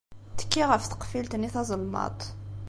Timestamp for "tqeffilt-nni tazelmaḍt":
0.85-2.21